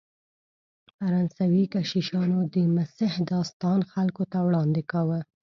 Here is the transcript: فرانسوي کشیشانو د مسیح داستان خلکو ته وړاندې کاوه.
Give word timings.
فرانسوي 0.95 1.63
کشیشانو 1.73 2.39
د 2.53 2.55
مسیح 2.75 3.13
داستان 3.31 3.79
خلکو 3.91 4.23
ته 4.31 4.37
وړاندې 4.47 4.81
کاوه. 4.91 5.19